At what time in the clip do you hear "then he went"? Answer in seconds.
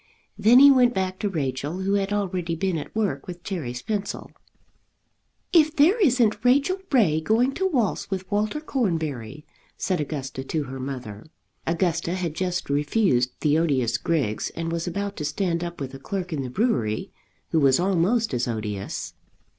0.35-0.95